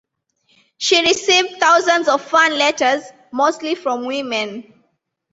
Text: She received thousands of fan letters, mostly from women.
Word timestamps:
She 0.79 0.99
received 0.99 1.59
thousands 1.59 2.07
of 2.07 2.23
fan 2.23 2.57
letters, 2.57 3.03
mostly 3.31 3.75
from 3.75 4.03
women. 4.05 4.83